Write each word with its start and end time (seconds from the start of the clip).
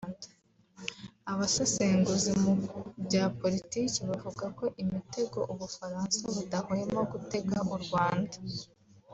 Abasesenguzi 1.31 2.31
mu 2.41 2.51
bya 3.05 3.25
politiki 3.39 3.99
bavuga 4.09 4.45
ko 4.57 4.65
imitego 4.83 5.39
u 5.51 5.53
Bufaransa 5.59 6.21
budahwema 6.35 7.01
gutega 7.11 7.57
u 7.75 7.77
Rwanda 7.85 8.37